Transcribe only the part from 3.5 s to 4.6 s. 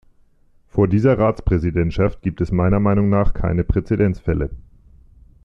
Präzedenzfälle.